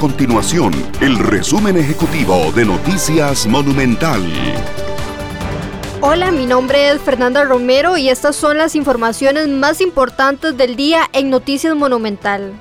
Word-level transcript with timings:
continuación 0.00 0.72
el 1.02 1.18
resumen 1.18 1.76
ejecutivo 1.76 2.50
de 2.52 2.64
Noticias 2.64 3.46
Monumental. 3.46 4.22
Hola, 6.00 6.30
mi 6.30 6.46
nombre 6.46 6.88
es 6.88 7.02
Fernanda 7.02 7.44
Romero 7.44 7.98
y 7.98 8.08
estas 8.08 8.34
son 8.34 8.56
las 8.56 8.74
informaciones 8.74 9.48
más 9.48 9.82
importantes 9.82 10.56
del 10.56 10.74
día 10.74 11.02
en 11.12 11.28
Noticias 11.28 11.76
Monumental. 11.76 12.54